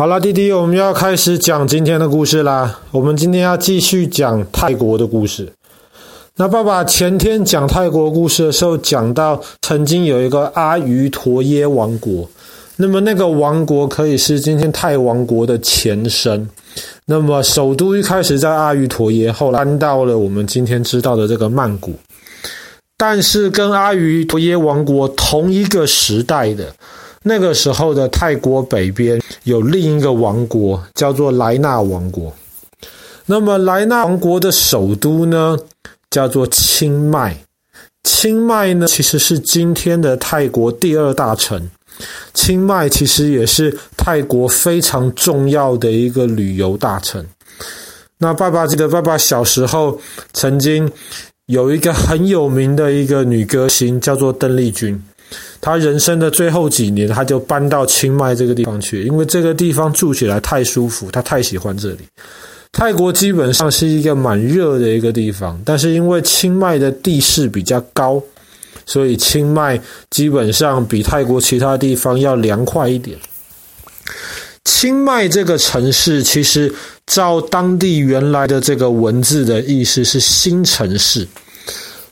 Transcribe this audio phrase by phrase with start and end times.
[0.00, 2.80] 好了，弟弟，我们要开始讲今天的故事啦。
[2.90, 5.46] 我们今天要继续讲泰国的故事。
[6.36, 12.26] 那爸爸前天讲泰国故事的时候，讲到曾经有一个阿瑜陀耶王国，
[12.76, 16.48] 那么那个王国可以是今天泰王国的前身。
[17.04, 21.92] 那么首都一开始在阿瑜陀耶，后来搬到了我们今天知道的这个曼谷。
[22.96, 26.74] 但是跟阿瑜陀耶王国同一个时代的。
[27.22, 32.32] 那个时候的泰国北边有另一个王国，叫做莱纳王国。
[33.26, 35.58] 那么莱纳王国的首都呢，
[36.10, 37.36] 叫做清迈。
[38.04, 41.70] 清迈呢，其实是今天的泰国第二大城。
[42.32, 47.24] 清迈其实也是泰国非常重要的一个旅游大城。
[48.16, 50.00] 那爸爸记得，爸爸小时候
[50.32, 50.90] 曾经
[51.46, 54.98] 有一个很有名的一个女歌星，叫做邓丽君。
[55.60, 61.98] 他人生的最后几年，他就搬到清迈这个地方去，因为这个地方住起来太舒服，他太喜欢这里。
[62.72, 68.22] 泰国基本上是一个蛮热的一个地方，但是因为清迈的地势比较高，
[68.86, 73.18] 所以清迈基本上比泰国其他地方要凉快一点。
[74.64, 76.72] 清迈这个城市，其实
[77.06, 81.26] 照当地原来的这个文字的意思是新城市。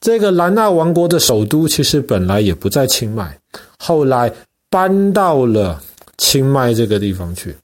[0.00, 3.38] 这个兰纳王国的首都其实本来也不在清迈，
[3.78, 4.32] 后来
[4.70, 5.80] 搬到了
[6.16, 7.56] 清迈这个地方去。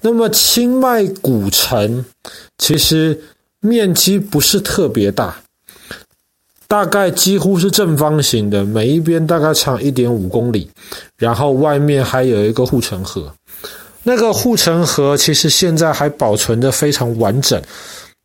[0.00, 2.04] 那么清迈古城
[2.58, 3.18] 其实
[3.60, 5.36] 面积不是特别大，
[6.68, 10.70] 大概几乎是正方形的，每一边大概长一点五公里，
[11.16, 13.32] 然后外面还有一个护城河。
[14.04, 17.60] 那个护城河其实现在还保存得非常完整。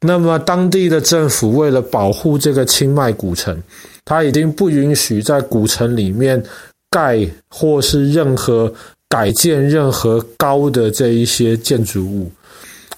[0.06, 3.58] 那么，当地的政府为了保护这个清迈古城，
[4.04, 6.44] 他已经不允许在古城里面
[6.92, 8.72] 盖或是任何
[9.08, 12.30] 改建任何高的这一些建筑物。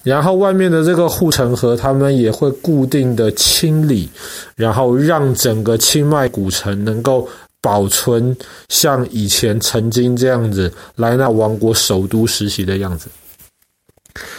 [0.02, 4.08] 然后，外面的这个护城河，他们也会固定的清理，
[4.56, 7.28] 然后让整个清迈古城能够
[7.60, 8.36] 保存
[8.68, 13.08] 像以前曾经这样子莱纳王国首都时期的样子。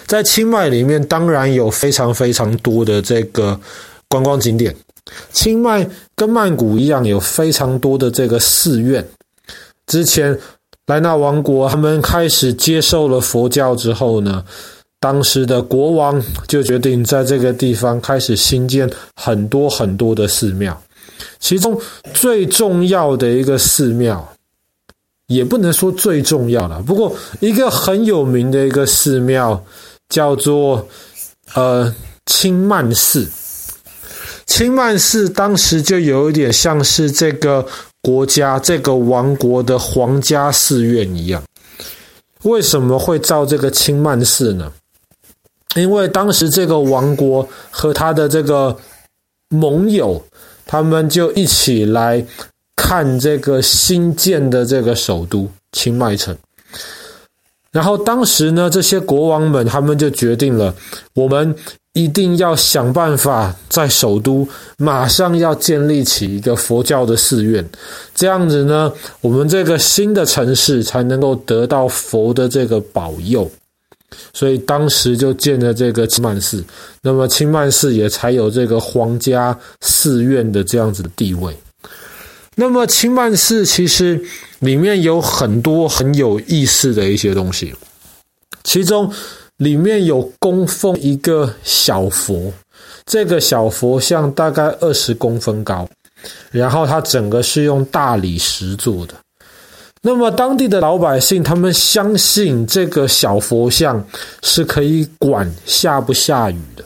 [0.06, 3.60] 在清迈里面，当然有非常非常多的这个
[4.08, 4.76] 观光景点。
[5.32, 9.06] 清迈跟曼谷一样，有非常多的这个寺院。
[9.86, 10.38] 之前
[10.88, 14.44] 莱纳王国他们开始接受了佛教之后呢，
[15.00, 20.78] 当时的国王就决定在这个地方开始兴建很多很多的寺庙。
[21.40, 21.80] 其中
[22.14, 24.28] 最重要的一个寺庙，
[25.28, 29.64] 也不能说最重要了，不过一个很有名的一个寺庙。
[30.10, 30.88] 叫做
[31.54, 31.94] 呃
[32.26, 33.30] 清曼寺，
[34.46, 37.68] 清曼寺当时就有一点像是这个
[38.02, 41.44] 国家、这个王国的皇家寺院一样。
[42.44, 44.72] 为什么会造这个清曼寺呢？
[45.76, 48.78] 因为当时这个王国和他的这个
[49.50, 50.26] 盟友，
[50.66, 52.26] 他们就一起来
[52.88, 56.34] 看这个新建的这个首都清迈城。
[57.70, 60.74] 然后当时呢，这些国王们他们就决定了，
[61.14, 61.53] 我们
[61.92, 67.68] 一定要想办法在首都马上要建立起一个佛教的寺院，
[68.16, 73.52] 这样子呢，我们这个新的城市才能够得到佛的这个保佑。
[74.34, 76.64] 所以当时就建了这个清曼寺，
[77.02, 81.54] 那么清曼寺也才有这个皇家寺院的这样子的地位。
[82.59, 84.19] 那么清曼寺其实
[84.59, 87.72] 里面有很多很有意思的一些东西，
[88.63, 89.13] 其中
[89.57, 92.51] 里面有供奉一个小佛，
[93.06, 95.88] 这个小佛像大概二十公分高，
[96.50, 99.13] 然后它整个是用大理石做的。
[100.01, 104.03] 那么当地的老百姓他们相信这个小佛像
[104.41, 106.84] 是可以管下不下雨的。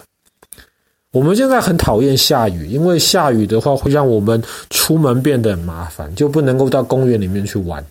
[1.14, 7.86] 我们现在很讨厌下雨，因为下雨的话会让我们出门变得很麻烦，就不能够到公园里面去玩。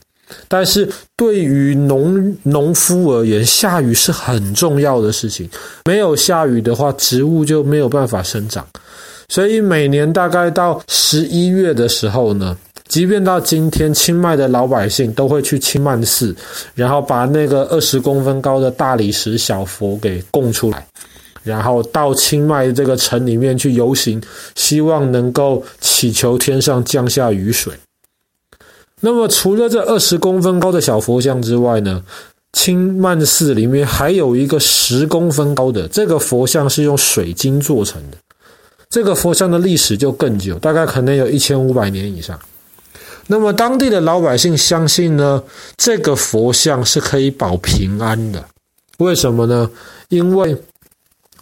[0.49, 5.47] 但是对于农农夫而言，下雨是很重要的事情。
[5.85, 8.67] 没有下雨的话，植物就没有办法生长。
[9.29, 12.57] 所以每年大概到十一月的时候呢，
[12.89, 16.35] 即便到今天，清迈的老百姓都会去清迈寺，
[16.75, 20.87] 然后把那个二十公分高的大理石小佛给供出来。
[21.43, 24.21] 然后到清迈这个城里面去游行，
[24.55, 27.75] 希望能够祈求天上降下雨水。
[29.01, 32.05] 那么除了这二十公分高的小佛像之外呢，
[32.53, 38.19] 清曼寺里面还有一个十公分高的，这个佛像是用水晶做成的。
[38.91, 42.39] 这个佛像的历史就更久，大概可能有一千五百年以上。
[43.29, 45.43] 那么当地的老百姓相信呢，
[45.77, 48.45] 这个佛像是可以保平安的。
[48.99, 49.71] 为什么呢？
[50.09, 50.57] 因为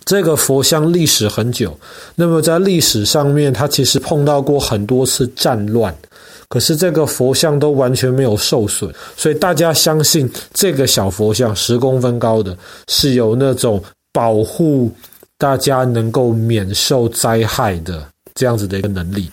[0.09, 1.79] 这个佛像历史很久，
[2.15, 5.95] 那么在历史上面，它其实碰到过很多次战乱，
[6.49, 12.57] 可是这个佛像都完全没有受损，所以大家相信这个小佛像十公分高的，
[12.89, 14.91] 是有那种保护
[15.37, 18.03] 大家能够免受灾害的
[18.35, 19.31] 这样子的一个能力。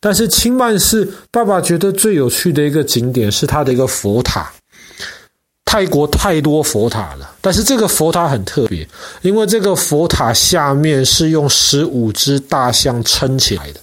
[0.00, 4.50] 但是清迈寺爸爸觉得最有趣的一个景点是它的一个佛塔。
[5.70, 8.84] 泰国太多佛塔了，但是这个佛塔很特别，
[9.22, 13.80] 因为这个佛塔下面是用十五只大象撑起来的。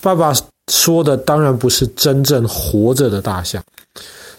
[0.00, 0.32] 爸爸
[0.70, 3.60] 说的当然不是真正活着的大象，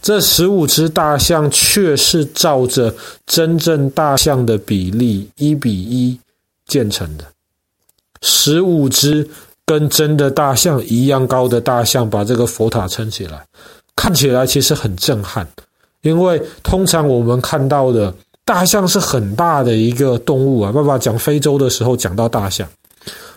[0.02, 2.96] 这十五只大象却是照着
[3.26, 6.18] 真正大象的比例一比一
[6.68, 7.26] 建成的，
[8.22, 9.30] 十五只
[9.66, 13.46] 跟真的大象一样高的大象把这个佛塔撑起来，
[13.94, 15.46] 看起来其实很震撼。
[16.02, 18.14] 因为通常我们看到的
[18.46, 22.68] 大象是很大的一个动物啊，爸爸讲非洲的时候讲到大象，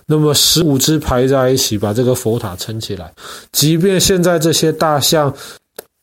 [0.06, 3.12] 那么十五只排在一起把这个佛塔撑起来，
[3.53, 5.35] 即便现在这些大象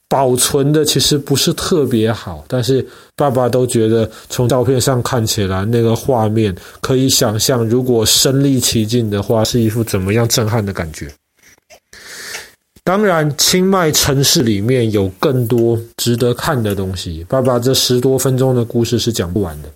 [0.08, 2.86] 保存的其实不是特别好，但是
[3.16, 11.12] 爸爸都觉得从照片上看起来那个画面可以想象，如果身历其境的话，是一副怎么样震撼的感觉。
[12.90, 17.24] 当然，清迈城市里面有更多值得看的东西。
[17.30, 19.70] 爸爸这十多分钟的故事是讲不完的。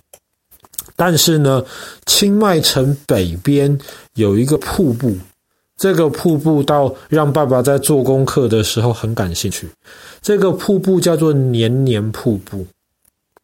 [0.96, 1.64] 但是呢，
[2.06, 3.78] 清迈城北边
[4.14, 5.16] 有一个瀑布，
[5.76, 9.68] 这个瀑布到让爸爸在做功课的时候很感兴趣。
[10.20, 12.66] 这个瀑布叫做黏黏瀑布，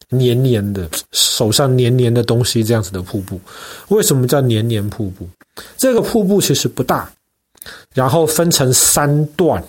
[0.08, 3.40] 黏黏的，手上黏黏的东西这样子的瀑布。
[3.90, 5.28] 为什么叫黏黏瀑布？
[5.76, 7.08] 这个瀑布其实不大。
[7.94, 9.62] 然后分成三段，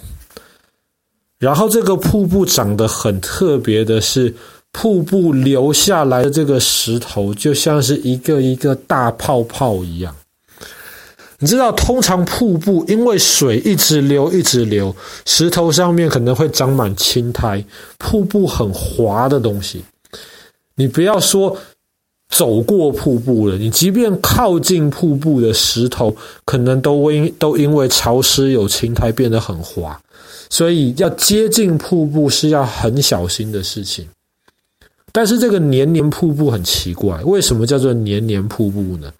[1.38, 4.33] 然后这个瀑布长得很特别的是，
[4.71, 10.15] 瀑布流下来的这个石头就像是一个一个大泡泡一样。
[11.39, 14.95] 你知道，通常瀑布因为水一直流一直流，
[15.25, 17.65] 石头上面可能会长满青苔，
[17.97, 19.83] 瀑布很滑的东西。
[20.75, 21.57] 你不要说。
[22.31, 30.01] 走过瀑布了，你即便靠近瀑布的石头，可能都因都因为潮湿有青苔变得很滑，
[30.50, 34.07] 所以要接近瀑布是要很小心的事情。
[35.12, 39.12] 但是这个黏黏瀑布很奇怪，为什么叫做黏黏瀑布呢？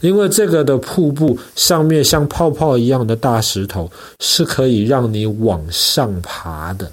[0.00, 3.90] 因为这个的瀑布上面像泡泡一样的大石头
[4.20, 6.90] 是可以让你往上爬的，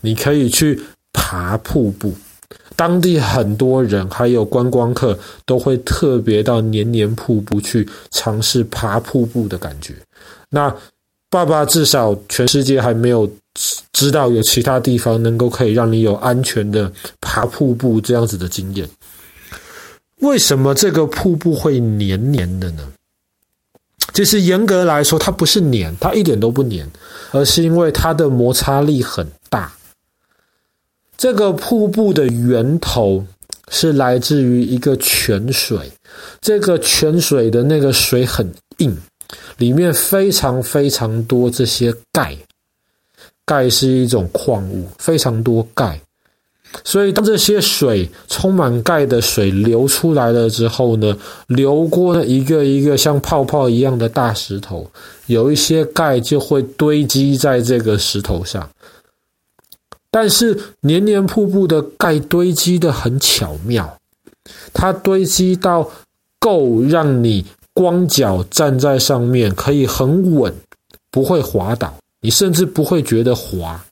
[0.00, 0.80] 你可以去
[1.12, 2.12] 爬瀑布。
[2.82, 9.94] 当地很多人还有观光客都会特别到黏黏瀑布去尝试爬瀑布的感觉。
[10.50, 10.74] 那
[11.30, 13.32] 爸爸至少全世界还没有
[13.92, 16.90] 知道有其他地方能够可以让你有安全的
[17.20, 18.88] 爬瀑布这样子的经验。
[20.18, 22.88] 为什么这个瀑布会黏黏的呢？
[24.12, 26.90] 其实严格来说，它不是黏，它一点都不黏，
[27.30, 29.72] 而是因为它的摩擦力很大。
[31.22, 33.24] 这个瀑布的源头
[33.68, 35.78] 是来自于一个泉水，
[36.40, 38.92] 这个泉水的那个水很硬，
[39.56, 42.36] 里面非常非常多这些钙，
[43.46, 46.00] 钙是一种矿物，非常多钙，
[46.82, 54.90] 所以当这些水充满钙的水流出来了之后呢，流过了一个一个像泡泡一样的大石头，
[55.26, 58.68] 有一些钙就会堆积在这个石头上。
[60.14, 63.96] 但是黏黏瀑布的钙堆积得很巧妙，
[64.74, 65.90] 它堆积到
[66.38, 67.42] 够让你
[67.72, 70.54] 光脚站在上面可以很稳，
[71.10, 71.90] 不会滑倒，
[72.20, 73.82] 你甚至不会觉得滑。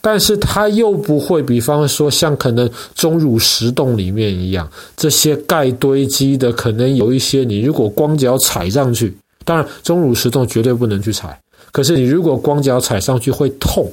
[0.00, 9.12] 但是它又不会，比方说像可能钟乳石洞里面一样，这些钙堆积的可能有一些，你如果光脚踩上去，
[9.44, 11.36] 当然钟乳石洞绝对不能去踩，
[11.72, 13.90] 可是你如果光脚踩上去会痛。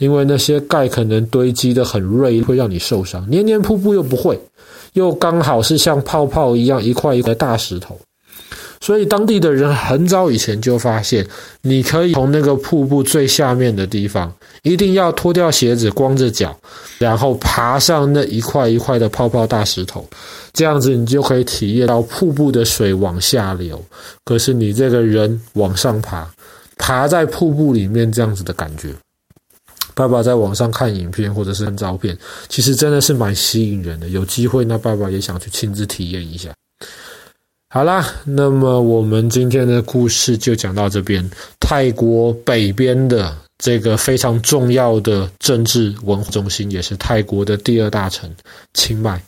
[0.00, 3.24] 因为那些钙可能堆积得很锐，会让你受伤。
[3.30, 4.40] 黏黏瀑布又不会，
[4.94, 8.00] 又刚好是像泡泡一样一块一块大石头，
[8.80, 11.26] 所以当地的人很早以前就发现，
[11.60, 16.58] 你可以从那个瀑布最下面的地方，一定要脱掉鞋子，光着脚，
[16.98, 20.08] 然后爬上那一块一块的泡泡大石头，
[20.54, 23.78] 这样子你就可以体验到瀑布的水往下流，
[24.24, 26.26] 可是你这个人往上爬，
[26.78, 28.88] 爬在瀑布里面这样子的感觉。
[30.00, 32.16] 爸爸在网上看影片或者是看照片，
[32.48, 34.08] 其实真的是蛮吸引人的。
[34.08, 36.48] 有机会，那爸爸也想去亲自体验一下。
[37.68, 41.30] 好啦，那么我们今天的故事就讲到这边。
[41.60, 48.34] 泰国北边的这个非常重要的政治文化中心，也是泰国的第二大城
[48.72, 49.22] 清迈。